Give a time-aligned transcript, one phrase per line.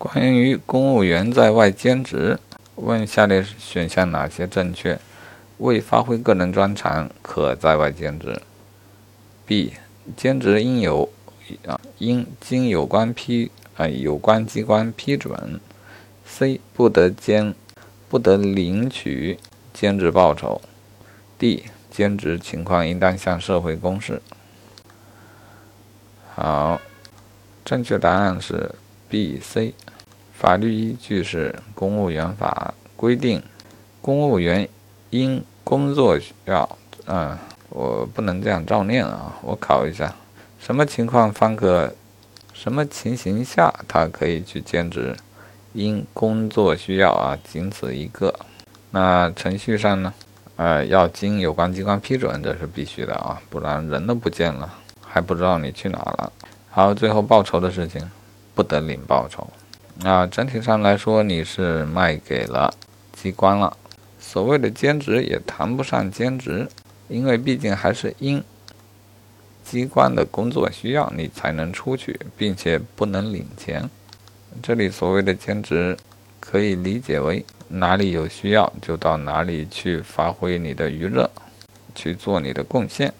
[0.00, 2.38] 关于公务员在外兼职，
[2.76, 4.98] 问下列选项哪些正确？
[5.58, 8.40] 为发挥个人专长，可在外兼职。
[9.44, 9.74] B.
[10.16, 11.10] 兼职应有
[11.66, 15.60] 啊，应经有关批啊有关机关批准。
[16.24, 16.62] C.
[16.72, 17.54] 不得兼，
[18.08, 19.38] 不得领取
[19.74, 20.62] 兼职报酬。
[21.38, 21.64] D.
[21.90, 24.22] 兼职情况应当向社会公示。
[26.34, 26.80] 好，
[27.62, 28.74] 正确答案是
[29.10, 29.74] B、C。
[30.32, 33.42] 法律依据是《公务员法》规定，
[34.00, 34.66] 公务员
[35.10, 37.36] 因工作需要，嗯，
[37.68, 40.14] 我不能这样照念啊，我考一下，
[40.58, 41.92] 什么情况方可，
[42.54, 45.14] 什么情形下他可以去兼职？
[45.72, 48.34] 因工作需要啊，仅此一个。
[48.92, 50.14] 那程序上呢？
[50.56, 56.32] 呃，要经有关机关批准，这是必须的啊，不然人都不见了，还不知道你去哪了。
[56.70, 58.10] 好，最后报酬的事情，
[58.54, 59.46] 不得领报酬。
[60.02, 62.72] 那整体上来说，你是卖给了
[63.12, 63.76] 机关了。
[64.18, 66.68] 所谓的兼职也谈不上兼职，
[67.08, 68.42] 因为毕竟还是因
[69.64, 73.88] 机关的工作需要你才能出去，并且不能领钱。
[74.62, 75.96] 这里所谓的兼职，
[76.38, 81.30] 可以理解为哪里有需要就到哪里去发挥你的余热，
[81.94, 83.12] 去做你的贡献。